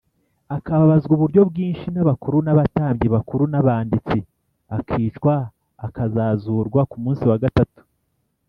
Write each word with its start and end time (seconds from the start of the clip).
akababazwa 0.57 1.11
uburyo 1.17 1.41
bwinshi 1.49 1.87
n’abakuru 1.91 2.37
n’abatambyi 2.45 3.07
bakuru 3.15 3.43
n’abanditsi, 3.51 4.17
akicwa, 4.77 5.35
akazazurwa 5.85 6.81
ku 6.89 6.97
munsi 7.03 7.23
wa 7.31 7.37
gatatu. 7.43 7.81